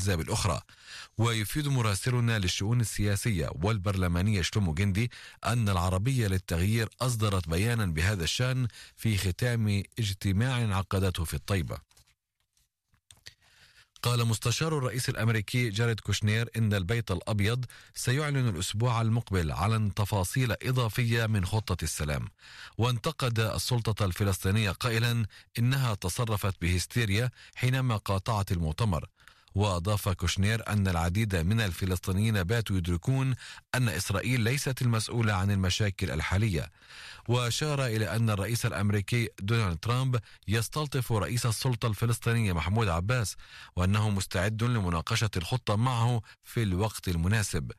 [0.00, 0.60] الأحزاب الأخرى.
[1.18, 5.10] ويفيد مراسلنا للشؤون السياسية والبرلمانية شلومو جندي
[5.46, 11.78] أن العربية للتغيير أصدرت بيانا بهذا الشأن في ختام اجتماع عقدته في الطيبة.
[14.02, 17.64] قال مستشار الرئيس الأمريكي جاريد كوشنير إن البيت الأبيض
[17.94, 22.28] سيعلن الأسبوع المقبل عن تفاصيل إضافية من خطة السلام.
[22.78, 25.26] وانتقد السلطة الفلسطينية قائلا
[25.58, 29.06] إنها تصرفت بهستيريا حينما قاطعت المؤتمر.
[29.54, 33.34] وأضاف كوشنير أن العديد من الفلسطينيين باتوا يدركون
[33.74, 36.70] أن إسرائيل ليست المسؤولة عن المشاكل الحالية.
[37.28, 43.36] وأشار إلى أن الرئيس الأمريكي دونالد ترامب يستلطف رئيس السلطة الفلسطينية محمود عباس
[43.76, 47.72] وأنه مستعد لمناقشة الخطة معه في الوقت المناسب.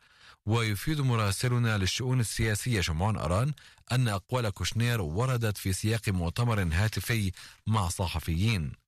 [0.45, 3.53] ويفيد مراسلنا للشؤون السياسية شمعون أران
[3.91, 7.31] أن أقوال كوشنير وردت في سياق مؤتمر هاتفي
[7.67, 8.80] مع صحفيين.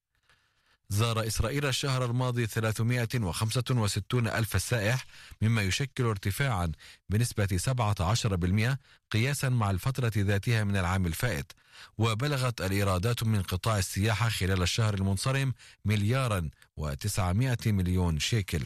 [0.94, 5.06] زار إسرائيل الشهر الماضي 365 ألف سائح
[5.42, 6.72] مما يشكل ارتفاعا
[7.10, 8.77] بنسبة 17%
[9.12, 11.52] قياسا مع الفترة ذاتها من العام الفائت.
[11.98, 15.54] وبلغت الإيرادات من قطاع السياحة خلال الشهر المنصرم
[15.85, 18.66] مليارا و900 مليون شيكل.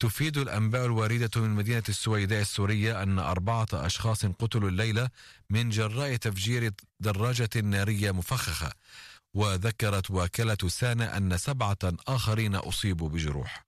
[0.00, 5.08] تفيد الأنباء الواردة من مدينة السويداء السورية أن أربعة أشخاص قتلوا الليلة
[5.50, 8.72] من جراء تفجير دراجة نارية مفخخة.
[9.34, 13.64] وذكرت وكالة سانا أن سبعة آخرين أصيبوا بجروح.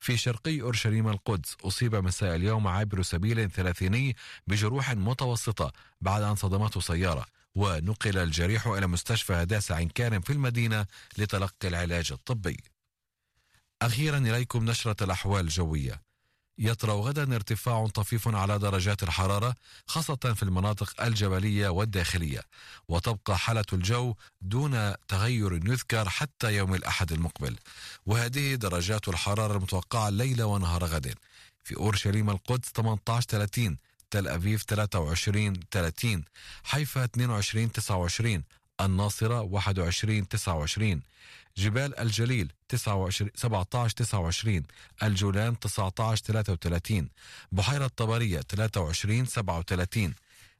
[0.00, 6.80] في شرقي أورشليم القدس أصيب مساء اليوم عابر سبيل ثلاثيني بجروح متوسطة بعد أن صدمته
[6.80, 10.86] سيارة ونقل الجريح إلى مستشفى هداسة كارم في المدينة
[11.18, 12.56] لتلقي العلاج الطبي.
[13.82, 16.09] أخيرا إليكم نشرة الأحوال الجوية.
[16.60, 19.54] يطرأ غدا ارتفاع طفيف على درجات الحرارة
[19.86, 22.42] خاصة في المناطق الجبلية والداخلية.
[22.88, 27.56] وتبقى حالة الجو دون تغير يذكر حتى يوم الأحد المقبل.
[28.06, 31.14] وهذه درجات الحرارة المتوقعة الليلة ونهار غد.
[31.64, 33.78] في أورشليم القدس 18 30
[34.10, 36.24] تل أبيب 23 30
[36.64, 38.44] حيفا 22 29
[38.80, 41.02] الناصرة 21 29
[41.60, 44.62] جبال الجليل 29 17 29
[45.02, 47.08] الجولان 19 33
[47.52, 50.14] بحيرة طبرية 23 37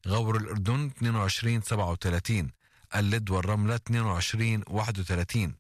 [0.09, 2.50] غور الأردن 22 37
[2.97, 5.55] اللد والرملة 22 31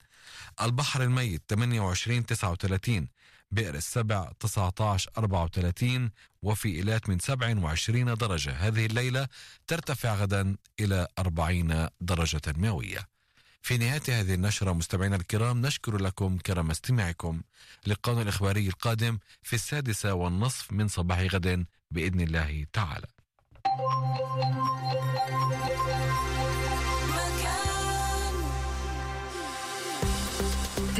[0.62, 3.08] البحر الميت 28 39
[3.50, 6.10] بئر السبع 19 34
[6.42, 8.50] وفي إيلات من 27 درجة.
[8.50, 9.28] هذه الليلة
[9.66, 13.19] ترتفع غدا إلى 40 درجة مئوية.
[13.62, 17.42] في نهاية هذه النشرة مستمعينا الكرام نشكر لكم كرم استماعكم.
[17.86, 23.06] للقانون الإخباري القادم في السادسة والنصف من صباح غد بإذن الله تعالى.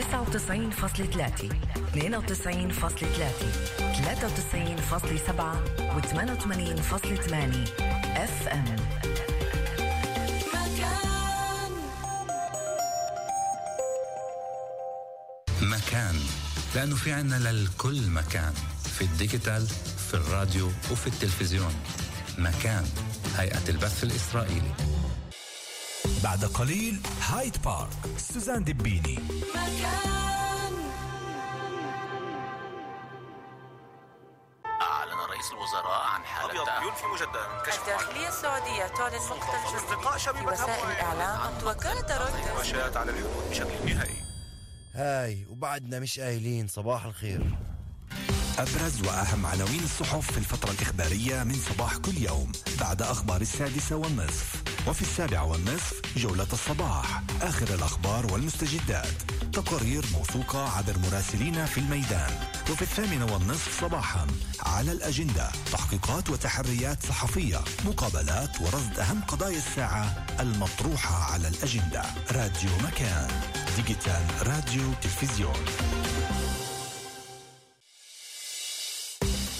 [0.00, 1.50] 99.3
[1.94, 2.00] 92.3
[3.80, 4.60] 93.8
[5.96, 7.34] و88.8
[8.16, 8.64] FM
[15.62, 16.20] مكان.
[16.74, 18.54] لأنه في عنا للكل مكان.
[18.98, 19.66] في ال digital
[20.08, 21.74] في الراديو وفي التلفزيون.
[22.38, 22.88] مكان
[23.36, 24.74] هيئة البث الإسرائيلي.
[26.24, 27.90] بعد قليل هايد بارك.
[28.18, 29.18] سوزان دبيني
[29.54, 30.74] مكان.
[34.82, 40.44] أعلن رئيس الوزراء عن حالة أبيض ينفي مجددا كشف الداخلية السعودية تعلن مختلف أصدقاء في
[40.44, 41.52] وسائل الإعلام.
[41.64, 44.19] وكالة رويترز على الحدود بشكل نهائي.
[45.00, 47.58] هاي وبعدنا مش قايلين صباح الخير.
[48.58, 54.62] أبرز وأهم عناوين الصحف في الفترة الإخبارية من صباح كل يوم بعد أخبار السادسة والنصف.
[54.88, 59.22] وفي السابعة والنصف جولة الصباح آخر الأخبار والمستجدات.
[59.52, 62.32] تقارير موثوقة عبر مراسلين في الميدان.
[62.70, 64.26] وفي الثامنة والنصف صباحا
[64.62, 72.02] على الأجندة تحقيقات وتحريات صحفية مقابلات ورصد أهم قضايا الساعة المطروحة على الأجندة.
[72.30, 73.59] راديو مكان.
[73.76, 75.64] digital راديو تلفزيون.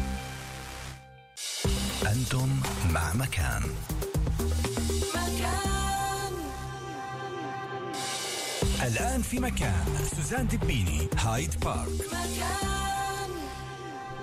[2.15, 2.49] أنتم
[2.91, 3.63] مع مكان.
[8.83, 9.85] الآن في مكان.
[10.17, 11.89] سوزان دبيني هايد بارك.
[12.13, 12.94] مكان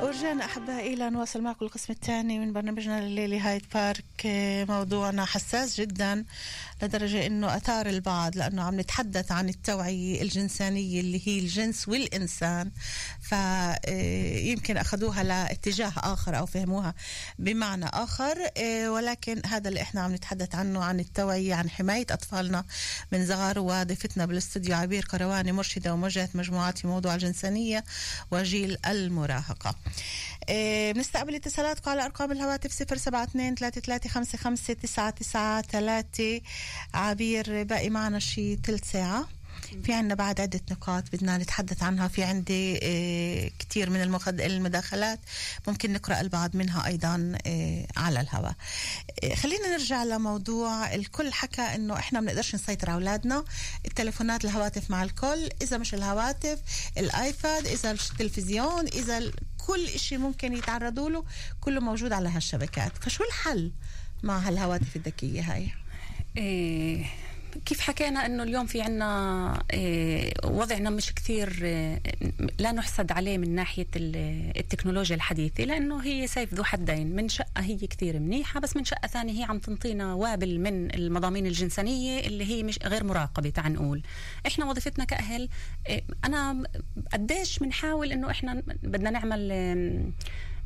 [0.02, 4.06] ورجعنا أحبائي إلى نواصل معكم القسم الثاني من برنامجنا الليلي هايد بارك.
[4.26, 6.26] آه، موضوعنا حساس جدا
[6.84, 12.72] لدرجة أنه أثار البعض لأنه عم نتحدث عن التوعية الجنسانية اللي هي الجنس والإنسان.
[13.22, 16.94] فيمكن أخذوها لاتجاه آخر أو فهموها
[17.40, 18.38] بمعنى آخر.
[18.58, 22.66] آه، ولكن هذا اللي إحنا عم نتحدث عنه عن التوعية عن حماية أطفالنا
[23.12, 27.84] من صغار وضيفتنا بالأستوديو عبير قرواني مرشدة وموجهة مجموعات في موضوع الجنسانية
[28.32, 29.76] وجيل المراهقة.
[30.94, 36.42] بنستقبل اتصالاتكم على أرقام الهواتف 072 3355 993
[36.94, 39.30] عبير باقي معنا شي ثلث ساعة.
[39.84, 42.08] في عنا بعد عدة نقاط بدنا نتحدث عنها.
[42.08, 44.42] في عندي إيه كتير من المخد...
[44.42, 45.20] المداخلات.
[45.68, 48.54] ممكن نقرأ البعض منها أيضا إيه على الهواء.
[49.24, 51.34] إيه خلينا نرجع لموضوع الكل.
[51.34, 53.44] حكى إنه إحنا ما بنقدرش نسيطر على أولادنا.
[53.86, 55.50] التليفونات الهواتف مع الكل.
[55.62, 56.60] إذا مش الهواتف
[56.98, 59.32] الآيباد إذا التلفزيون إذا
[59.68, 61.26] كل إشي ممكن يتعرضوا له
[61.62, 62.98] كله موجود على هالشبكات.
[62.98, 63.72] فشو الحل
[64.24, 65.72] مع هالهواتف الذكية هاي؟
[66.38, 67.06] إيه
[67.66, 72.02] كيف حكينا إنه اليوم في عنا إيه وضعنا مش كثير إيه
[72.60, 77.62] لا نحسد عليه من ناحية ال- التكنولوجيا الحديثة لأنه هي سيف ذو حدين من شقة
[77.62, 82.46] هي كثير منيحة بس من شقة ثانية هي عم تنطينا وابل من المضامين الجنسانية اللي
[82.46, 84.02] هي مش غير مراقبة تعال نقول.
[84.48, 85.50] إحنا وظيفتنا كأهل
[85.90, 86.64] إيه أنا
[87.14, 89.52] قديش بنحاول إنه إحنا بدنا نعمل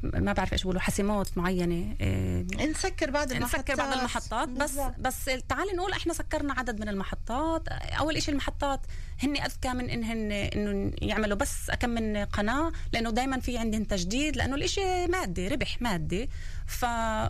[0.03, 2.45] ما بعرف إيش بقولوا حسيمات معينة إيه.
[2.69, 4.49] نسكر بعض المحطات نسكر بعض المحطات.
[4.49, 4.79] بس.
[4.99, 7.67] بس تعال نقول إحنا سكرنا عدد من المحطات.
[7.67, 8.79] أول شيء المحطات
[9.23, 11.37] هن أذكى من إنهن إنه يعملوا.
[11.37, 16.29] بس كم من قناة لأنه دائما في عندهم تجديد لأنه الإشي مادي ربح مادي.
[16.67, 16.85] ف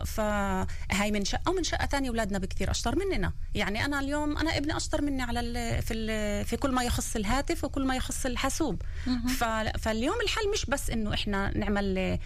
[0.06, 0.20] ف
[0.90, 3.32] هاي من شقة ومن شقة ثانية أولادنا بكثير أشطر مننا.
[3.54, 7.16] يعني أنا اليوم أنا ابني أشطر مني على ال في ال في كل ما يخص
[7.16, 8.82] الهاتف وكل ما يخص الحاسوب.
[9.38, 9.44] ف
[9.78, 12.18] فاليوم الحل مش بس إنه إحنا نعمل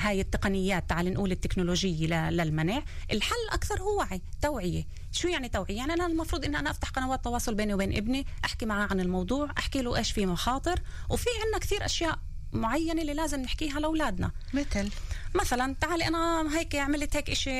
[0.00, 2.82] هاي التقنيات تعال نقول التكنولوجية للمنع.
[3.12, 4.84] الحل أكثر هو وعي توعية.
[5.12, 8.66] شو يعني توعية؟ يعني أنا المفروض إن أنا أفتح قنوات تواصل بيني وبين ابني أحكي
[8.66, 10.80] معاه عن الموضوع أحكي له إيش في مخاطر.
[11.10, 12.18] وفي عنا كثير أشياء
[12.52, 14.30] معينة اللي لازم نحكيها لأولادنا.
[14.54, 14.90] مثل؟
[15.34, 17.50] مثلا تعالي أنا هيك عملت هيك إشي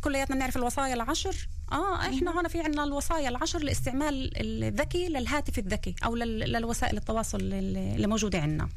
[0.00, 1.48] كلياتنا بنعرف الوصايا العشر.
[1.72, 7.38] آه إحنا هون في عنا الوصايا العشر لاستعمال الذكي للهاتف الذكي أو لل- للوسائل التواصل
[7.40, 8.68] اللي اللي موجودة عندنا.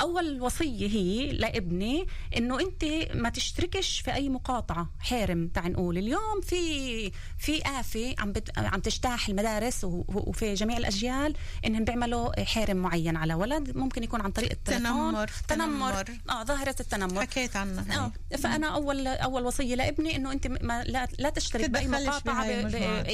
[0.00, 2.06] أول وصية هي لابني
[2.36, 5.98] إنه أنت ما تشتركش في أي مقاطعة حارم تعال نقول.
[5.98, 8.58] اليوم في في آفة عم بت...
[8.58, 9.84] عم تجتاح المدارس.
[9.84, 15.30] وفي جميع الأجيال إنهم بيعملوا حارم معين على ولد ممكن يكون عن طريق التلفون تنمر
[15.48, 16.04] تنمر.
[16.30, 17.20] آه ظاهرة التنمر.
[17.20, 18.12] حكيت عنها.
[18.32, 22.44] آه فأنا أول أول وصية لابني إنه أنت ما لا, لا تشترك بأي مقاطعة.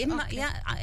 [0.05, 0.27] إما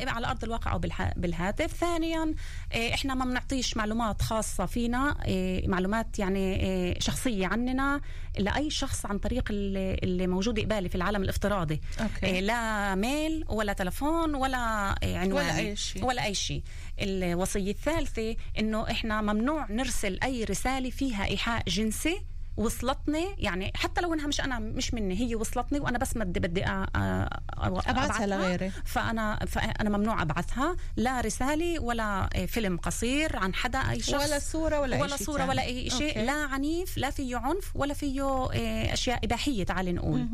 [0.08, 0.80] على أرض الواقع أو
[1.16, 1.74] بالهاتف.
[1.74, 2.36] ثانيا
[2.74, 8.02] إيه، إحنا ما بنعطيش معلومات خاصة فينا إيه، معلومات يعني إيه، شخصية عننا
[8.38, 12.26] لأي شخص عن طريق اللي موجود قبالي في العالم الافتراضي okay.
[12.26, 14.58] إيه، لا mail ولا تلفون ولا
[15.04, 16.06] عنوان ولا أي شيء.
[16.06, 16.64] ولا أي شيء
[17.00, 22.22] الوصية الثالثة إنه إحنا ممنوع نرسل أي رسالة فيها إيحاء جنسي
[22.58, 26.66] وصلتني يعني حتى لو إنها مش أنا مش مني هي وصلتني وأنا بس بدي بدي
[26.66, 28.70] أبعثها لغيري.
[28.70, 30.78] فأنا فأنا ممنوع أبعثها.
[30.96, 34.26] لا رسالة ولا فيلم قصير عن حدا أي شخص.
[34.26, 35.50] ولا صورة ولا ولا شيء صورة تاني.
[35.50, 36.22] ولا أي شيء.
[36.22, 40.28] لا عنيف لا فيه عنف ولا فيه إيه، أشياء إباحية تعال نقول.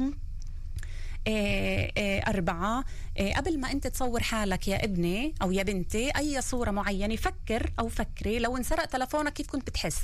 [1.28, 2.84] إيه إيه أربعة
[3.18, 7.74] إيه قبل ما أنت تصور حالك يا ابني أو يا بنتي أي صورة معينة فكر
[7.80, 10.02] أو فكري لو انسرق تلفونك كيف كنت بتحس؟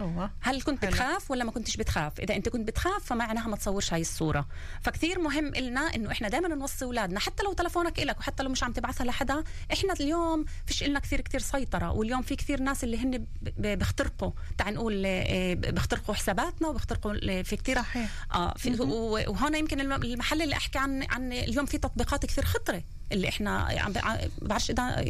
[0.00, 0.30] أوه.
[0.40, 0.90] هل كنت حلو.
[0.90, 4.46] بتخاف ولا ما كنتش بتخاف إذا أنت كنت بتخاف فمعناها ما تصورش هاي الصورة
[4.82, 8.62] فكثير مهم إلنا إنه إحنا دائما نوصي أولادنا حتى لو تلفونك إلك وحتى لو مش
[8.64, 12.98] عم تبعثها لحدا إحنا اليوم فيش إلنا كثير كثير سيطرة واليوم في كثير ناس اللي
[12.98, 13.26] هن
[13.58, 18.10] بيخترقوا تعال نقول آه، بيخترقوا حساباتنا وبيخترقوا في كثير صحيح.
[18.34, 22.82] آه في وهون يمكن الم- المحل اللي أحكي عن عن اليوم في تطبيقات كثير خطرة
[23.12, 23.68] اللي إحنا
[24.42, 25.04] بعرفش إذا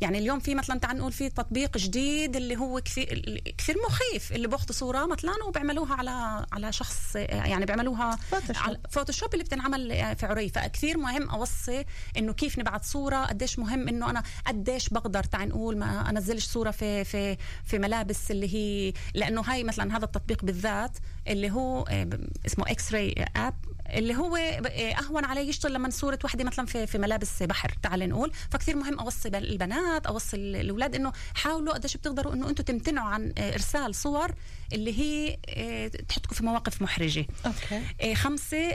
[0.00, 4.48] يعني اليوم في مثلا تعال نقول في تطبيق جديد اللي هو كثير كثير مخيف اللي
[4.48, 8.56] بياخذوا صورة مثلا وبيعملوها على على شخص يعني بيعملوها Photoshop.
[8.56, 11.84] على Photoshop اللي بتنعمل في عري فكثير مهم أوصي
[12.16, 16.70] إنه كيف نبعث صورة قديش مهم إنه أنا قديش بقدر تعال نقول ما أنزلش صورة
[16.70, 22.08] في في في ملابس اللي هي لأنه هاي مثلا هذا التطبيق بالذات اللي هو آه،
[22.46, 23.54] اسمه X-ray app
[23.90, 28.08] اللي هو ب- أهون علي يشتغل لما صورة وحدة مثلا في في ملابس بحر تعال
[28.08, 28.32] نقول.
[28.50, 33.32] فكثير مهم أوصي البنات أوصي ال- الأولاد إنه حاولوا قديش بتقدروا إنه أنتم تمتنعوا عن
[33.38, 34.30] آه، إرسال صور
[34.72, 37.26] اللي هي آه، تحطكم في مواقف محرجة.
[37.46, 38.14] آه،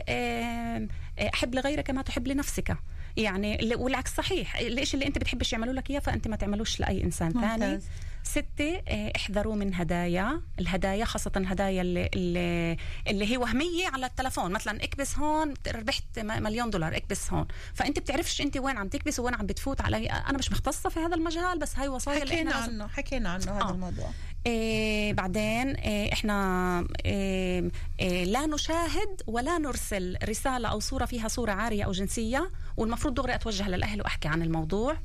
[0.09, 0.87] آه،
[1.19, 2.77] آه، أحب لغيرك ما تحب لنفسك.
[3.17, 4.55] يعني والعكس صحيح.
[4.57, 7.85] الشيء اللي أنت بتحبش يعملوا لك إياه فأنت ما تعملوش لأي إنسان ثاني ممتاز.
[8.23, 10.41] ستة آه، احذروا من هدايا.
[10.59, 14.51] الهدايا خاصة هدايا اللي, اللي, اللي هي وهمية على التلفون.
[14.51, 17.47] مثلا اكبس هون ربحت مليون دولار اكبس هون.
[17.73, 20.07] فأنت بتعرفش أنت وين عم تكبس وين عم بتفوت علي.
[20.09, 23.29] أنا مش مختصة في هذا المجال بس هاي وصايا اللي حكينا إحنا لازم- عنه حكينا
[23.29, 23.71] عنه هذا آه.
[23.71, 24.09] الموضوع.
[24.45, 31.51] إيه بعدين إيه إحنا إيه إيه لا نشاهد ولا نرسل رسالة أو صورة فيها صورة
[31.51, 34.97] عارية أو جنسية والمفروض دغري أتوجه للأهل وأحكي عن الموضوع.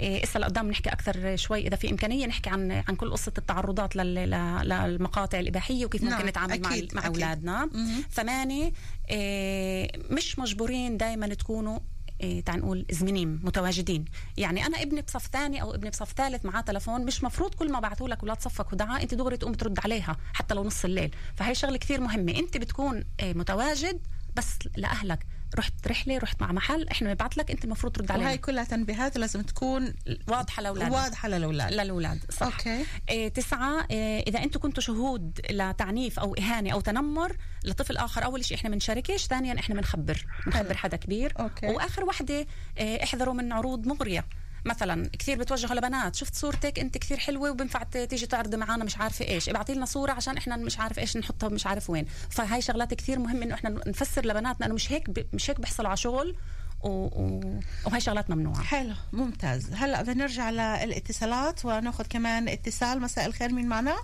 [0.00, 5.38] اسا لقدام نحكي أكثر شوي إذا في إمكانية نحكي عن عن كل قصة التعرضات للمقاطع
[5.38, 7.06] الإباحية وكيف نعم، ممكن نتعامل مع أكيد، مع.
[7.06, 7.70] أولادنا.
[8.12, 8.72] ثمانية
[9.10, 11.78] إيه مش مجبورين دائما تكونوا
[12.20, 14.04] إيه تعال نقول زمنين متواجدين.
[14.36, 17.80] يعني أنا ابني بصف ثاني أو ابني بصف ثالث معاه تلفون مش مفروض كل ما
[17.80, 21.14] بعثوا لك أولاد صفك ودعاء أنت دغري تقوم ترد عليها حتى لو نص الليل.
[21.36, 22.32] فهي شغلة كثير مهمة.
[22.32, 24.00] أنت بتكون إيه متواجد
[24.36, 25.26] بس لأهلك.
[25.56, 28.28] رحت رحلة رحت مع محل إحنا بنبعث لك أنت المفروض ترد علينا.
[28.28, 29.94] وهي كلها تنبيهات لازم تكون
[30.28, 30.94] واضحة لأولادك.
[30.94, 31.72] واضحة للأولاد.
[31.72, 32.46] للأولاد صح.
[32.46, 32.84] أوكي.
[33.08, 38.44] إيه تسعة إيه إذا أنتم كنتوا شهود لتعنيف أو إهانة أو تنمر لطفل آخر أول
[38.44, 41.32] شيء إحنا بنشاركش ثانيا إحنا بنخبر بنخبر حدا كبير.
[41.40, 41.66] أوكي.
[41.66, 42.46] وآخر وحدة
[42.78, 44.24] إيه احذروا من عروض مغرية.
[44.64, 49.24] مثلا كثير بتوجهوا لبنات شفت صورتك؟ أنت كثير حلوة وبنفع تيجي تعرضي معنا مش عارفة
[49.24, 49.48] إيش.
[49.48, 52.04] ابعتي لنا صورة عشان إحنا مش عارف إيش نحطها مش عارف وين.
[52.30, 55.26] فهاي شغلات كثير مهم إنه إحنا نفسر لبناتنا إنه مش هيك ب...
[55.32, 56.36] مش هيك بيحصلوا على شغل
[56.84, 56.88] و...
[56.88, 57.60] و...
[57.86, 58.62] وهي شغلات ممنوعة.
[58.62, 59.72] حلو ممتاز.
[59.74, 63.00] هلأ بدنا نرجع للاتصالات وناخذ كمان اتصال.
[63.00, 63.96] مساء الخير مين معنا؟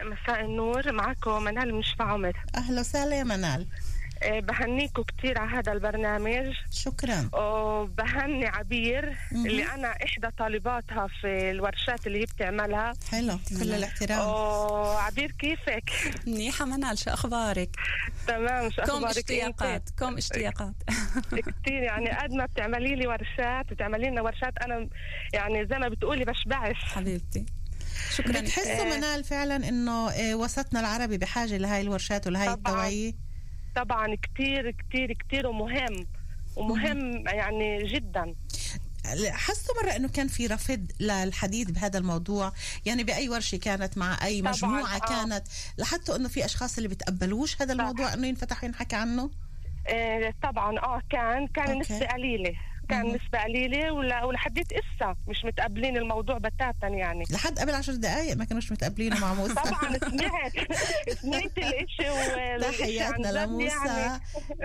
[0.00, 2.44] مساء النور معكم منال من شفا عمر.
[2.54, 3.66] أهلا وسهلا يا منال.
[4.26, 6.54] بهنيكم كثير على هذا البرنامج.
[6.70, 7.30] شكرا.
[7.32, 9.46] وبهني عبير مهم.
[9.46, 12.92] اللي أنا إحدى طالباتها في الورشات اللي هي بتعملها.
[13.10, 14.28] حلو كل الاحترام.
[14.28, 15.90] وعبير كيفك؟
[16.26, 17.76] منيحة منال شو أخبارك؟
[18.26, 20.74] تمام شو كم أخبارك؟ اشتياقات كم اشتياقات.
[21.30, 24.88] كثير يعني قد ما بتعملي لي ورشات بتعملي لنا ورشات أنا
[25.32, 27.46] يعني زي ما بتقولي بشبعش حبيبتي.
[28.16, 28.40] شكرا.
[28.40, 32.56] بتحسوا منال فعلا إنه آه، وسطنا العربي بحاجة لهاي الورشات ولهاي طبعاً.
[32.56, 33.12] التوعية؟
[33.76, 36.06] طبعا كثير كثير كثير ومهم
[36.56, 38.34] ومهم يعني جدا.
[39.30, 42.52] حسوا مرة إنه كان في رفض للحديث بهذا الموضوع.
[42.86, 44.98] يعني بأي ورشة كانت مع أي طبعاً، مجموعة آه.
[44.98, 45.44] كانت
[45.78, 49.30] لاحظتوا إنه في أشخاص اللي بتقبلوش هذا الموضوع إنه ينفتح وينحكى عنه؟
[49.88, 51.78] آه، طبعا آه كان كان.
[51.78, 52.52] نسبة قليلة.
[52.92, 53.06] كان.
[53.06, 55.16] نسبة قليلة ولا ولحديت إسا.
[55.28, 57.24] مش متقبلين الموضوع بتاتا يعني.
[57.30, 59.54] لحد قبل عشر دقائق ما كانوش متقبلينه مع موسى.
[59.54, 60.52] طبعا سمعت
[61.22, 63.86] سمعت الاشي تحياتنا لموسى.
[63.86, 64.22] يعني.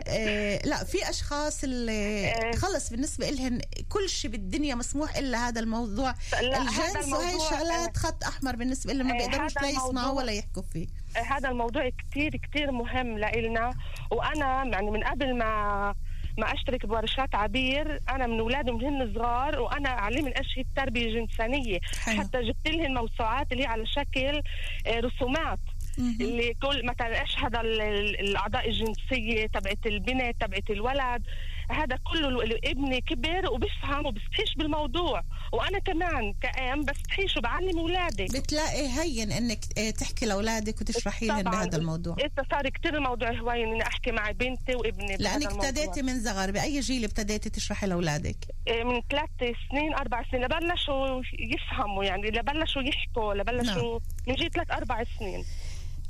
[0.07, 2.51] آه لا في أشخاص اللي آه.
[2.55, 6.13] خلص بالنسبة لهم كل شيء بالدنيا مسموح إلا هذا الموضوع.
[6.41, 10.87] الجنس وهي الموضوع، الشغلات خط أحمر بالنسبة لهم ما بيقدروش لا يسمعوا ولا يحكوا فيه.
[11.15, 13.73] هذا الموضوع كتير كتير مهم لإلنا.
[14.11, 15.95] وأنا يعني من قبل ما
[16.37, 21.79] ما أشترك بورشات عبير أنا من اولادي من هن صغار وأنا اعلم اشياء التربية الجنسانية
[22.05, 22.19] حلو.
[22.19, 24.41] حتى جبت لهم موسوعات اللي هي على شكل
[24.87, 25.59] آه، رسومات.
[25.99, 31.23] اللي كل مثلا إيش هذا ال- ال- الأعضاء الجنسية تبعت البنت تبعت الولد.
[31.71, 35.23] هذا كله ال- ال- ابني كبر وبفهم وبستحيش بالموضوع.
[35.53, 41.51] وأنا كمان كأم بستحيش وبعلم اولادي بتلاقي هين إنك آه، تحكي لأولادك وتشرحي لهم طبعاً.
[41.65, 42.15] بهذا الموضوع.
[42.19, 45.51] إذا صار كتير الموضوع هواي إني أحكي مع بنتي وابني لأنك.
[45.51, 48.37] ابتديتي من صغر بأي جيل ابتديتي تشرحي لأولادك؟
[48.67, 50.43] إيه، من ثلاث سنين أربع سنين.
[50.43, 55.43] لبلشوا يفهموا يعني لبلشوا يحكوا لبلشوا من جيل ثلاث أربع سنين.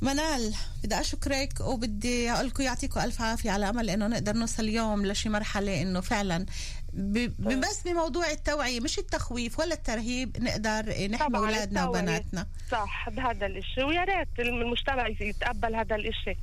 [0.00, 5.06] منال بدي أشكرك وبدي أقول لكم يعطيكم ألف عافية على أمل إنه نقدر نوصل اليوم
[5.06, 6.46] لشي مرحلة إنه فعلا
[7.38, 11.88] بس بموضوع التوعية مش التخويف ولا الترهيب نقدر نحمي التوعية.
[11.88, 12.46] وبناتنا.
[12.70, 13.82] صح بهذا الإشي.
[13.82, 16.36] ويا ريت المجتمع يتقبل هذا الإشي.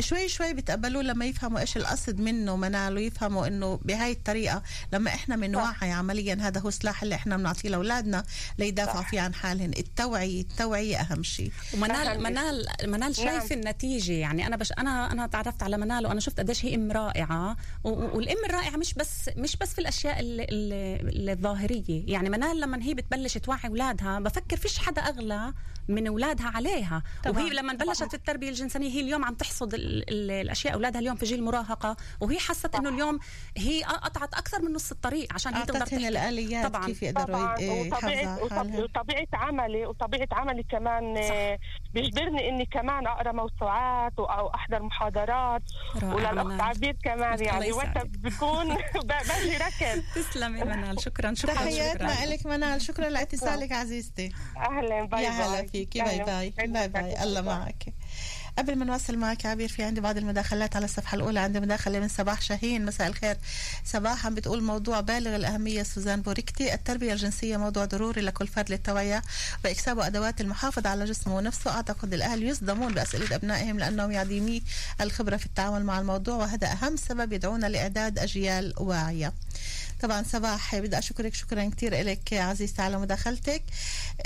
[0.00, 5.36] شوي شوي بيتقبلوه لما يفهموا إيش القصد منه منال ويفهموا إنه بهاي الطريقة لما إحنا
[5.36, 8.24] بنوعي عمليا هذا هو السلاح اللي إحنا بنعطيه لأولادنا
[8.58, 11.52] ليدافعوا فيه عن حالهم التوعية التوعية أهم شيء.
[11.74, 14.12] ومنال منال منال شايف النتيجة.
[14.12, 17.56] يعني أنا بش أنا أنا تعرفت على منال وأنا شفت قديش هي إم رائعة.
[17.84, 22.04] و- و- والإم الرائعة مش بس مش بس في الأشياء ال- ال- الظاهرية.
[22.06, 25.52] يعني منال لما هي بتبلش توعي أولادها بفكر فيش حدا أغلى
[25.88, 27.02] من أولادها عليها.
[27.24, 27.42] طبعاً.
[27.42, 31.16] وهي لما بلشت في التربية الجنسية هي اليوم عم تحصد ال- ال- الأشياء أولادها اليوم
[31.16, 33.18] في جيل مراهقة وهي حست إنه اليوم
[33.56, 36.08] هي قطعت أكثر من نص الطريق عشان هي تقدر تحكي.
[36.08, 36.86] الآليات طبعا.
[36.86, 37.58] كيف يقدروا طبعا.
[37.60, 41.58] ي- يحافظوا وطبيعة, على وطب- حالهم وطبيعة عملي وطبيعة عملي كمان آه،
[41.94, 45.62] بيجبرني إني كمان أقرأ موسوعات أو أحضر محاضرات.
[46.02, 46.60] وللأخت.
[46.60, 48.06] عبير كمان يعني وقت يسعدك.
[48.18, 51.00] بكون ب- باجي ركض تسلمي منال.
[51.02, 52.82] شكرا شكرا تحياتنا لك منال.
[52.82, 54.32] شكرا لإتصالك عزيزتي.
[54.56, 55.30] أهلا bye bye.
[55.74, 56.20] فيكي bye.
[56.22, 56.24] أهلاً.
[56.24, 56.88] bye bye.
[56.88, 57.22] bye.
[57.22, 57.84] الله معك.
[58.58, 61.40] قبل ما نواصل معك عبير في عندي بعض المداخلات على الصفحة الأولى.
[61.40, 62.86] عندي مداخلة من صباح شاهين.
[62.86, 63.36] مساء الخير.
[63.84, 66.74] صباح عم بتقول موضوع بالغ الأهمية سوزان بوركتي.
[66.74, 69.22] التربية الجنسية موضوع ضروري لكل فرد للتوعية
[69.64, 71.70] وإكساب أدوات المحافظة على جسمه ونفسه.
[71.70, 74.62] أعتقد الأهل يصدمون بأسئلة أبنائهم لأنهم عديمي
[75.00, 79.32] الخبرة في التعامل مع الموضوع وهذا أهم سبب يدعونا لإعداد أجيال واعية.
[80.04, 80.76] طبعا صباح.
[80.76, 83.62] بدي أشكرك شكرا كثير لك عزيزتي على مداخلتك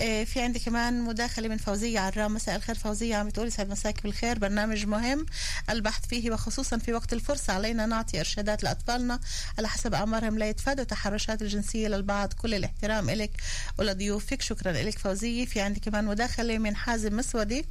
[0.01, 2.35] آه، في عندي كمان مداخلة من فوزية عرام.
[2.35, 4.39] مساء الخير فوزية عم تقولي سعد مساك بالخير.
[4.39, 5.27] برنامج مهم
[5.71, 9.21] البحث فيه وخصوصا في وقت الفرصة علينا نعطي إرشادات لأطفالنا
[9.59, 10.39] على حسب أعمارهم.
[10.39, 12.33] لا يتفادوا التحرشات الجنسية للبعض.
[12.33, 13.31] كل الاحترام لك
[13.79, 14.43] ولضيوفك.
[14.43, 15.47] شكرا لك فوزية.
[15.47, 17.65] في عندي كمان مداخلة من حازم مسودي.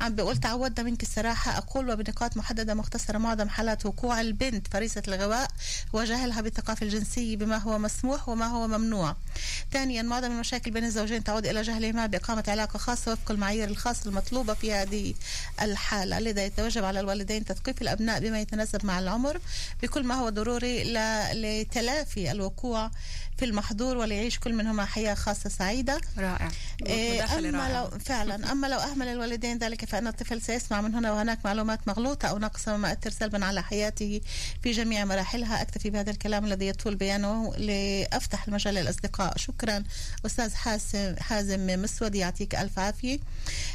[0.00, 1.58] عم بقول تعودنا منك الصراحة.
[1.58, 5.50] أقول وبنقاط محددة مختصرة معظم حالات وقوع البنت فريسة الغواء
[5.92, 7.39] وجهلها بالثقافة الجنسية.
[7.40, 9.16] بما هو مسموح وما هو ممنوع.
[9.72, 14.54] ثانيا معظم المشاكل بين الزوجين تعود إلى جهلهما بإقامة علاقة خاصة وفق المعايير الخاصة المطلوبة
[14.54, 15.14] في هذه
[15.62, 16.18] الحالة.
[16.18, 19.40] لذا يتوجب على الوالدين تثقيف الأبناء بما يتناسب مع العمر
[19.82, 20.84] بكل ما هو ضروري
[21.32, 22.90] لتلافي الوقوع
[23.38, 26.00] في المحظور وليعيش كل منهما حياة خاصة سعيدة.
[26.18, 26.50] رائع.
[26.86, 28.52] إيه أما لو فعلا.
[28.52, 32.76] أما لو أهمل الوالدين ذلك فإن الطفل سيسمع من هنا وهناك معلومات مغلوطة أو ناقصة
[32.76, 34.20] مما يؤثر سلبا على حياته
[34.62, 35.62] في جميع مراحلها.
[35.62, 39.36] أكتفي بهذا الكلام الذي يطول بيانه لأفتح المجال للأصدقاء.
[39.36, 39.84] شكرا.
[40.26, 43.18] أستاذ حازم حازم مسود يعطيك ألف عافية.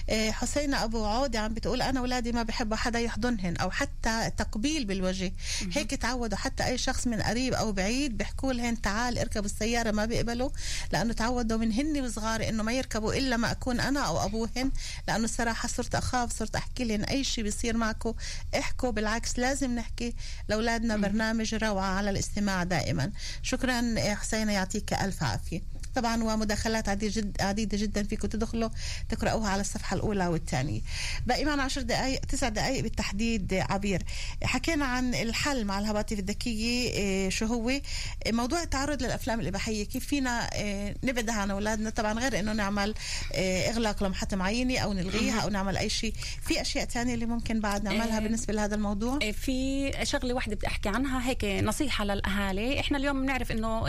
[0.10, 4.86] إيه حسينة أبو عودة عم بتقول أنا أولادي ما بحبوا حدا يحضنهن أو حتى تقبيل
[4.86, 5.34] بالوجه.
[5.72, 6.38] هيك تعودوا.
[6.38, 10.50] حتى أي شخص من قريب أو بعيد بيحكوا لهن تعال اركب السيارة ما بيقبلوا.
[10.92, 14.72] لأنه تعودوا من هن وصغار إنه ما يركبوا إلا ما أكون أنا أو أبوهن.
[15.08, 18.14] لأنه الصراحة صرت أخاف صرت أحكي لهن أي شيء بيصير معكم.
[18.60, 20.14] احكوا بالعكس لازم نحكي.
[20.48, 23.12] لأولادنا برنامج روعة على الاستماع دائما.
[23.42, 25.62] شكرا حسينة يعطيك ألف عافية.
[25.96, 28.70] طبعا ومداخلات عديدة, جد عديدة جدا فيكم تدخلوا
[29.10, 30.82] تقرأوها على الصفحة الأولى والثانية.
[31.26, 34.04] باقي معنا عشر دقائق تسع دقائق بالتحديد عبير.
[34.44, 37.72] حكينا عن الحل مع الهواتف الذكية إيه، شو هو؟
[38.28, 42.94] موضوع التعرض للأفلام الإباحية كيف فينا إيه، نبعدها عن أولادنا؟ طبعا غير إنه نعمل
[43.34, 46.14] إيه، إغلاق لمحط معينة أو نلغيها أو نعمل أي شيء.
[46.42, 50.90] في أشياء ثانية اللي ممكن بعد نعملها بالنسبة لهذا الموضوع؟ في شغلة واحدة بدي أحكي
[50.90, 52.80] عنها هيك نصيحة للأهالي.
[52.80, 53.80] إحنا اليوم بنعرف إنه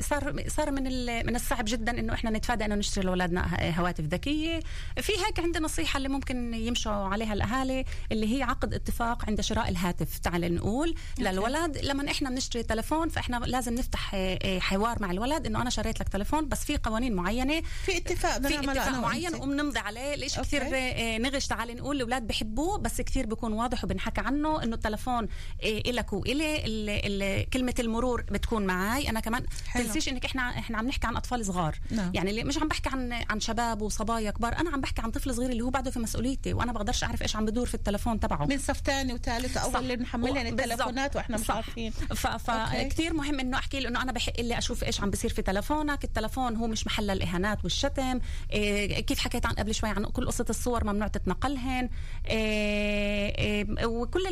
[0.00, 4.60] صار صار من من الصعب جدا إنه إحنا نتفادى إنه نشتري لأولادنا هواتف ذكية.
[5.00, 9.68] في هيك عندنا نصيحة اللي ممكن يمشوا عليها الأهالي اللي هي عقد اتفاق عند شراء
[9.68, 10.18] الهاتف.
[10.18, 15.46] تعال نقول للولد لما إحنا بنشتري تلفون فإحنا لازم نفتح آه، آه، حوار مع الولد
[15.46, 17.62] إنه أنا شريت لك تلفون بس في قوانين معينة.
[17.84, 20.14] في اتفاق في اتفاق معين وبنمضي عليه.
[20.14, 24.74] ليش كثير آه، نغش؟ تعال نقول الأولاد بحبوه بس كثير بيكون واضح وبنحكى عنه إنه
[24.74, 25.28] التلفون
[25.62, 31.16] إلك وإلي كلمة المرور بتكون معي أنا كمان تنسيش إنك إحنا إحنا عم نحكي عن
[31.16, 31.78] أطفال صغار.
[31.90, 32.10] نعم.
[32.14, 35.34] يعني اللي مش عم بحكي عن عن شباب وصبايا كبار أنا عم بحكي عن طفل
[35.34, 38.46] صغير اللي هو بعده في مسؤوليتي وأنا بقدرش أعرف إيش عم بدور في التلفون تبعه.
[38.46, 41.90] من صف ثاني وثالث اول اللي بنحملهم التلفونات وإحنا مش عارفين.
[42.38, 46.04] فكثير مهم إنه أحكي له انه أنا بحق لي أشوف إيش عم بصير في تلفونك.
[46.04, 48.20] التلفون هو مش محل الإهانات والشتم.
[48.52, 51.88] إيه كيف حكيت عن قبل شوي عن كل قصة الصور ممنوع تتنقلهن.
[52.26, 54.22] إيه إيه وكل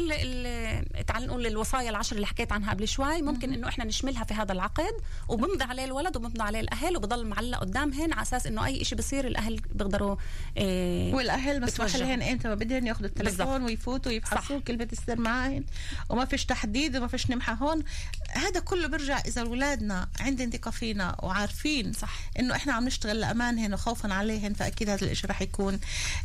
[1.07, 4.52] تعال نقول الوصايا العشر اللي حكيت عنها قبل شوي ممكن إنه إحنا نشملها في هذا
[4.52, 4.94] العقد
[5.29, 9.27] وبمضي عليه الولد وبمضي عليه الأهل وبضل معلق قدامهن على أساس إنه أي شيء بصير
[9.27, 10.16] الأهل بيقدروا
[10.57, 15.64] إيه والأهل مسموح لهن إمتى ما بدهن ياخذوا التليفون ويفوتوا ويفحصوا كلمه السر معهن
[16.09, 17.85] وما فيش تحديد وما فيش نمحى هون.
[18.31, 22.19] هذا كله بيرجع إذا أولادنا عندهم ثقه فينا وعارفين صح.
[22.38, 25.81] إنه إحنا عم نشتغل لأمانهن وخوفا عليهن فأكيد هذا الشيء رح يكون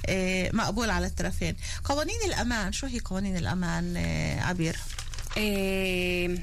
[0.08, 1.56] إيه مقبول على الطرفين.
[1.84, 4.78] قوانين الأمان شو هي قوانين الأمان إيه عبير؟
[5.38, 6.38] إيه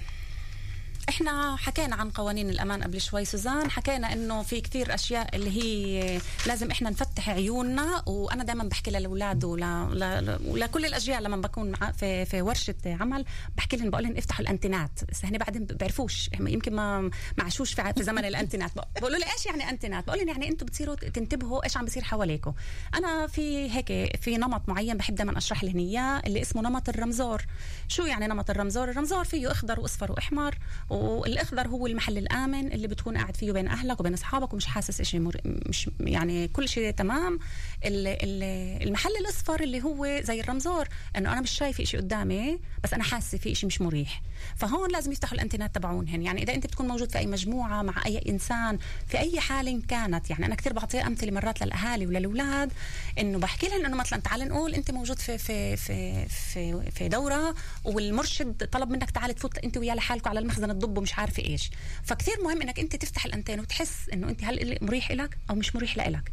[1.09, 6.21] إحنا حكينا عن قوانين الأمان قبل شوي سوزان حكينا إنه في كثير أشياء اللي هي
[6.47, 12.75] لازم إحنا نفتح عيوننا وأنا دائما بحكي للأولاد ولكل الاجيال لما بكون في في ورشة
[12.87, 13.25] عمل
[13.57, 17.93] بحكي لهم بقول لهم افتحوا الانتنات بس هن بعدين بيعرفوش يمكن ما ما عاشوش في,
[17.99, 21.85] زمن الانتنات بقولوا لي إيش يعني انتنات بقول لهم يعني أنتم بتصيروا تنتبهوا إيش عم
[21.85, 22.53] بيصير حواليكم
[22.95, 27.43] أنا في هيك في نمط معين بحب دائما أشرح لهم إياه اللي اسمه نمط الرمزور.
[27.89, 30.59] شو يعني نمط الرمزور؟ الرمزور فيه أخضر وأصفر وأحمر
[30.99, 35.21] والإخضر هو المحل الآمن اللي بتكون قاعد فيه بين أهلك وبين أصحابك ومش حاسس شيء
[35.21, 35.37] مر...
[35.45, 37.39] مش يعني كل شيء تمام.
[37.85, 43.39] المحل الأصفر اللي هو زي الرمزور إنه أنا مش شايف شيء قدامي بس أنا حاسة
[43.39, 44.23] في شيء مش مريح.
[44.57, 46.23] فهون لازم يفتحوا الإنترنت تبعونهن.
[46.23, 50.31] يعني إذا أنت بتكون موجود في أي مجموعة مع أي إنسان في أي حال كانت
[50.31, 52.73] يعني أنا كثير بعطي أمثلة مرات للأهالي وللأولاد
[53.19, 57.55] إنه بحكي لهم إنه مثلا تعال نقول أنت موجود في في في في, في دورة
[57.85, 61.71] والمرشد طلب منك تعال تفوت أنت وياه لحالكم على المخزن تضبوا مش عارفة إيش.
[62.05, 65.97] فكثير مهم إنك أنت تفتح الأنتين وتحس إنه أنت هل مريح لك أو مش مريح
[66.09, 66.33] لك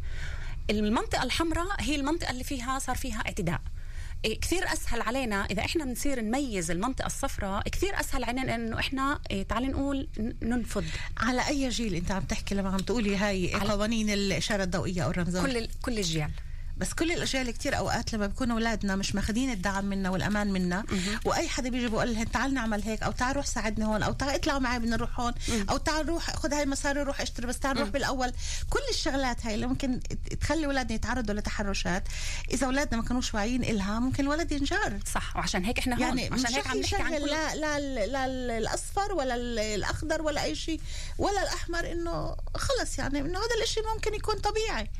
[0.70, 3.60] المنطقة الحمراء هي المنطقة اللي فيها صار فيها اعتداء.
[4.24, 9.20] إيه، كثير أسهل علينا إذا إحنا بنصير نميز المنطقة الصفراء كثير أسهل علينا إنه إحنا
[9.30, 10.08] إيه، تعال نقول
[10.42, 10.84] ننفض.
[11.18, 15.40] على أي جيل أنت عم تحكي لما عم تقولي هاي قوانين الإشارة الضوئية أو الرمزية؟
[15.42, 16.28] كل كل الجيل.
[16.76, 20.84] بس كل الاجيال كتير أوقات لما بيكونوا أولادنا مش ماخذين الدعم منا والأمان منا
[21.24, 24.34] وأي حدا بيجي بقول لهم تعال نعمل هيك أو تعال روح ساعدني هون أو تعال
[24.34, 25.32] اطلعوا معي بدنا نروح هون
[25.70, 28.32] أو تعال روح خذ هاي المصاري روح اشتري بس تعال روح بالأول.
[28.70, 30.00] كل الشغلات هاي اللي ممكن
[30.40, 32.02] تخلي أولادنا يتعرضوا لتحرشات
[32.50, 36.34] إذا أولادنا ما كانوش واعيين إلها ممكن الولد ينجر صح وعشان هيك إحنا هون يعني
[36.34, 40.42] عشان هيك عم نحكي عن كل لا لا لا لا الأصفر ولا ال- الأخضر ولا
[40.42, 40.80] أي شيء
[41.18, 44.90] ولا الأحمر إنه خلص يعني إنه هذا الإشي ممكن يكون طبيعي.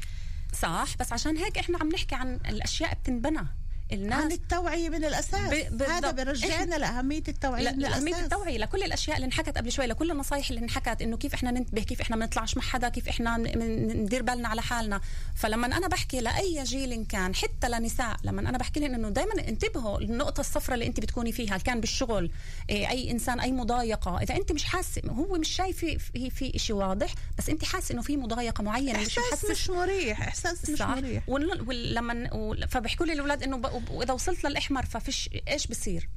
[0.53, 3.47] صح؟ بس عشان هيك إحنا عم نحكي عن الأشياء بتنبنى.
[3.93, 5.55] عن الناس التوعية من الأساس.
[5.71, 6.11] ب- هذا.
[6.11, 8.25] برجعنا لأهمية التوعية من لأهمية الأساس.
[8.25, 11.83] التوعية لكل الأشياء اللي انحكت قبل شوي لكل النصايح اللي انحكت إنه كيف إحنا ننتبه
[11.83, 15.01] كيف إحنا ما نطلعش مع حدا كيف إحنا ندير بالنا على حالنا.
[15.35, 20.01] فلما أنا بحكي لأي جيل كان حتى لنساء لما أنا بحكي لهم إنه دائما انتبهوا
[20.01, 22.31] النقطة الصفراء اللي أنت بتكوني فيها كان بالشغل
[22.71, 24.23] إيه، أي إنسان أي مضايقة.
[24.23, 27.93] إذا أنت مش حاسة هو مش شايف في في, في شيء واضح بس أنت حاسة
[27.93, 31.23] إنه في مضايقة معينة مش إحساس محسس مش مريح إحساس مش مريح.
[31.29, 36.09] ول- ول- لما ول- فبيحكوا لي الاولاد إنه ب- وإذا وصلت للإحمر ففيش إيش بصير؟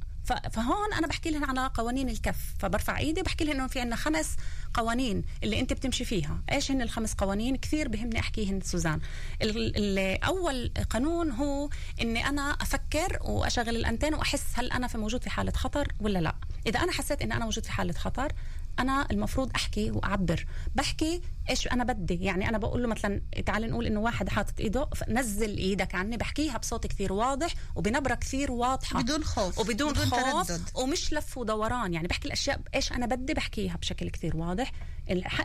[0.52, 4.36] فهون أنا بحكي لهم على قوانين الكف فبرفع إيدي بحكي لهم إنه في عندنا خمس
[4.74, 6.42] قوانين اللي أنت بتمشي فيها.
[6.52, 9.00] إيش هن الخمس قوانين؟ كثير بهمني أحكيهن سوزان.
[9.42, 11.70] ال- ال- أول قانون هو
[12.00, 16.34] إني أنا أفكر وأشغل الأنتين وأحس هل أنا في موجود في حالة خطر ولا لا.
[16.66, 18.32] إذا أنا حسيت ان أنا موجود في حالة خطر
[18.78, 20.46] أنا المفروض أحكي وأعبر.
[20.74, 21.20] بحكي
[21.50, 25.56] إيش أنا بدي؟ يعني أنا بقول له مثلا تعال نقول إنه واحد حاطط إيده نزل
[25.56, 29.02] إيدك عني بحكيها بصوت كثير واضح وبنبرة كثير واضحة.
[29.02, 30.62] بدون خوف وبدون بدون خوف تردد.
[30.74, 34.72] ومش لف ودوران يعني بحكي الأشياء إيش أنا بدي؟ بحكيها بشكل كثير واضح.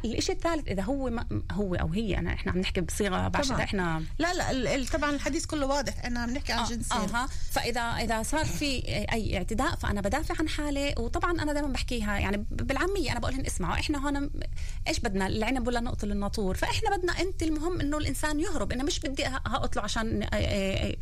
[0.05, 3.63] الإشي الثالث إذا هو ما هو أو هي انا إحنا عم نحكي بصيغة طبعاً.
[3.63, 6.97] إحنا لا لا ال- ال- طبعا الحديث كله واضح إحنا عم نحكي عن آه، جنسين.
[6.97, 10.95] أها فاذا إذا صار في أي اعتداء فأنا بدافع عن حالي.
[10.97, 14.29] وطبعا أنا دائما بحكيها يعني بالعامية أنا بقول لهم اسمعوا إحنا هون
[14.87, 18.71] إيش بدنا؟ العنب ولا نقتل الناطور فإحنا بدنا أنت المهم إنه الإنسان يهرب.
[18.71, 20.27] أنا مش بدي هقتله عشان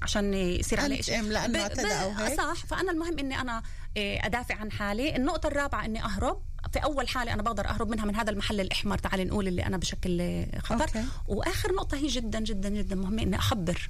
[0.01, 2.65] عشان يصير عليه شيء ب- اعتدى ب- هيك؟ صح.
[2.65, 3.63] فأنا المهم إني أنا
[3.97, 5.15] أدافع عن حالي.
[5.15, 6.41] النقطة الرابعة إني أهرب.
[6.73, 8.97] في أول حالة أنا بقدر أهرب منها من هذا المحل الإحمر.
[8.97, 10.81] تعال نقول اللي أنا بشكل خطر.
[10.81, 11.03] أوكي.
[11.27, 13.89] وآخر نقطة هي جدا جدا جدا مهمة إني أخبر.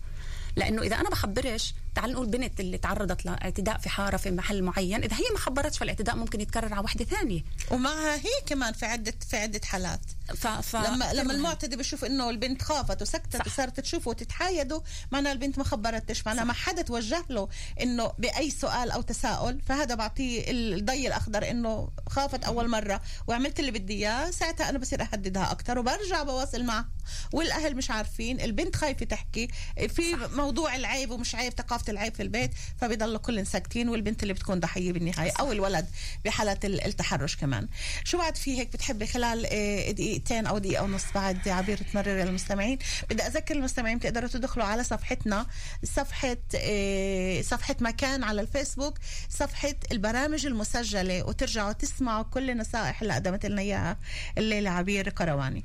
[0.56, 5.04] لأنه إذا أنا بخبرش تعال نقول بنت اللي تعرضت لاعتداء في حارة في محل معين
[5.04, 7.42] إذا هي ما خبرتش فالاعتداء ممكن يتكرر على وحدة ثانية.
[7.72, 10.00] ومعها هي كمان في عدة في عدة حالات.
[10.36, 10.48] ف...
[10.48, 10.76] ف...
[10.76, 13.48] لما لما المعتدي بشوف إنه البنت خافت وسكتت صح.
[13.48, 16.26] وصارت تشوفه وتتحايدوا معناها البنت ما خبرتش.
[16.26, 17.50] معناها ما حدا توجه له
[17.82, 23.72] إنه بأي سؤال أو تساؤل فهذا بعطيه الضي الأخضر إنه خافت أول مرة وعملت اللي
[23.72, 26.90] بدي إياه ساعتها أنا بصير اهددها أكثر وبرجع بواصل معها
[27.34, 29.48] والأهل مش عارفين البنت خايفة تحكي
[29.88, 30.30] في صح.
[30.32, 34.92] موضوع العيب ومش عيب ثقافة العيب في البيت فبيضلوا كلهم ساكتين والبنت اللي بتكون ضحية
[34.92, 35.86] بالنهاية أو الولد
[36.26, 37.68] بحالة ال- التحرش كمان.
[38.04, 42.78] شو بعد في هيك بتحبي خلال آه، دقيقتين أو دقيقة ونص بعد عبير تمرر للمستمعين
[43.10, 45.46] بدي أذكر المستمعين بتقدروا تدخلوا على صفحتنا
[45.84, 48.98] صفحة آه، صفحة مكان على الفيسبوك
[49.30, 53.98] صفحة البرامج المسجلة وترجعوا تسمعوا كل النصائح اللي قدمت لنا إياها
[54.38, 55.64] الليلة عبير قرواني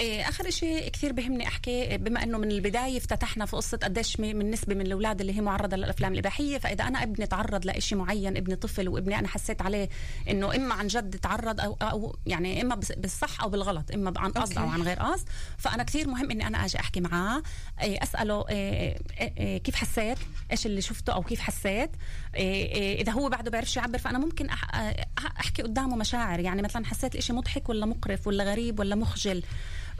[0.00, 4.74] آخر شيء كثير بهمني أحكي بما إنه من البداية افتتحنا في قصة قديش من نسبة
[4.74, 8.88] من الأولاد اللي هي معرضة للأفلام الإباحية فإذا أنا ابني تعرض لشيء معين ابني طفل
[8.88, 9.88] وابني أنا حسيت عليه
[10.30, 14.58] إنه إما عن جد تعرض أو أو يعني إما بالصح أو بالغلط إما عن قصد
[14.58, 14.68] أو.
[14.68, 15.28] عن غير قصد
[15.58, 17.42] فأنا كثير مهم إني أنا آجي أحكي معاه
[17.82, 20.18] إيه، أسأله إيه، إيه، إيه، كيف حسيت؟
[20.50, 21.90] إيش اللي شفته أو كيف حسيت؟
[22.34, 24.48] إيه، إيه، إذا هو بعده بيعرفش يعبر فأنا ممكن
[25.40, 29.42] أحكي قدامه مشاعر يعني مثلا حسيت الإشي مضحك ولا مقرف ولا غريب ولا مخجل.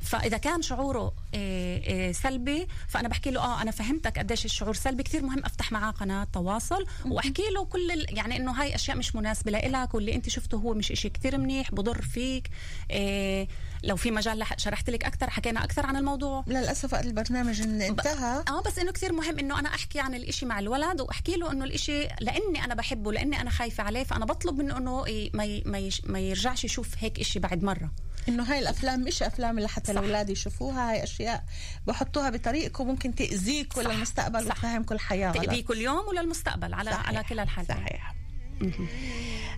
[0.04, 5.02] فإذا كان شعوره إيه، إيه، سلبي فأنا بحكي له آه أنا فهمتك قديش الشعور سلبي
[5.02, 9.50] كثير مهم أفتح معاه قناة تواصل وأحكي له كل يعني إنه هاي أشياء مش مناسبة
[9.50, 12.50] لإلك واللي أنت شفته هو مش إشي كثير منيح بضر فيك
[12.90, 13.48] إيه
[13.84, 16.44] لو في مجال شرحت لك أكثر حكينا أكثر عن الموضوع.
[16.46, 18.44] للأسف البرنامج إن انتهى.
[18.48, 21.64] آه بس إنه كثير مهم إنه أنا أحكي عن الإشي مع الولد وأحكي له إنه
[21.64, 26.64] الإشي لأني أنا بحبه لأني أنا خايفة عليه فأنا بطلب منه إنه ما ما يرجعش
[26.64, 27.90] يشوف هيك إشي بعد مرة.
[28.28, 29.92] إنه هاي الأفلام مش أفلام اللي حتى.
[29.92, 31.44] الأولاد يشوفوها هاي أشياء
[31.86, 33.86] بحطوها بطريقكم ممكن تأذيك صح.
[34.34, 37.08] وتفهمكم الحياة غلط تأذيه كل يوم ولا المستقبل على صحيح.
[37.08, 38.14] على كلا الحالات صحيح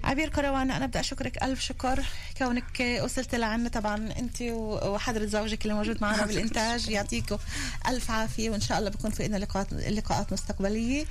[0.05, 2.05] عبير كروان أنا بدي أشكرك ألف شكر.
[2.39, 7.37] كونك وصلت لعنا طبعا أنت وحضرة زوجك اللي موجود معنا بالإنتاج يعطيكم
[7.89, 11.05] ألف عافية وإن شاء الله بكون في لنا لقاءات لقاءات مستقبلية.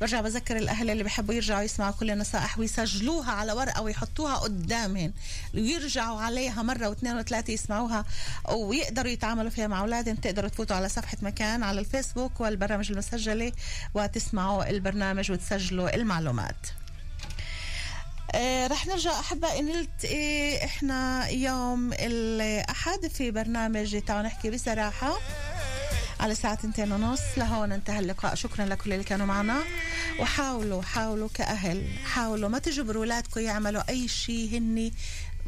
[0.00, 5.12] برجع بذكر الأهل اللي بحبوا يرجعوا يسمعوا كل النصائح ويسجلوها على ورقة ويحطوها قدامهم
[5.54, 8.04] ويرجعوا عليها مرة واثنين وثلاثة يسمعوها
[8.48, 10.16] ويقدروا يتعاملوا فيها مع أولادهم.
[10.16, 13.52] تقدروا تفوتوا على صفحة مكان على الفيسبوك والبرامج المسجلة
[13.94, 16.81] وتسمعوا البرنامج وتسجلوا المعلومات.
[18.34, 25.18] آه رح نرجع أحبائي نلتقي إحنا يوم الأحد في برنامج تعالوا نحكي بصراحة
[26.20, 27.20] على الساعة تنتين ونص.
[27.36, 28.34] لهون انتهى اللقاء.
[28.34, 29.58] شكرا لكل اللي كانوا معنا.
[30.20, 34.92] وحاولوا حاولوا كأهل حاولوا ما تجبروا أولادكم يعملوا أي شيء هني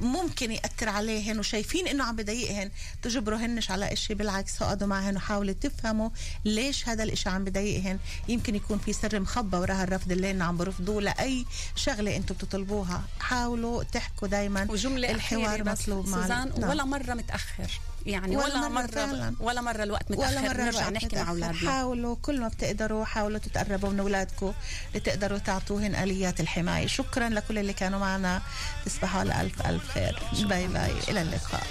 [0.00, 2.70] ممكن يأثر عليهن وشايفين إنه عم بضايقهن
[3.02, 6.10] تجبروهنش على إشي بالعكس اقعدوا معهن وحاولوا تفهموا
[6.44, 7.98] ليش هذا الإشي عم بضايقهن.
[8.28, 13.02] يمكن يكون في سر مخبى وراء الرفض اللي هن عم برفضوه لأي شغلة أنتم بتطلبوها.
[13.20, 16.70] حاولوا تحكوا دايما وجملة الحوار مطلوب سوزان نعم.
[16.70, 17.70] ولا مرة متأخر.
[18.06, 19.34] يعني ولا, ولا مرة, مرة فعلاً.
[19.40, 21.30] ولا مرة الوقت متأخر ولا مرة نرجع نحكي مع.
[21.30, 21.70] أولادنا.
[21.70, 24.52] حاولوا كل ما بتقدروا حاولوا تتقربوا من أولادكم
[24.94, 26.86] لتقدروا تعطوهن آليات الحماية.
[26.86, 28.42] شكرا لكل اللي كانوا معنا.
[28.86, 30.22] تصبحوا على ألف ألف خير.
[30.48, 30.92] باي باي.
[31.08, 31.66] إلى اللقاء.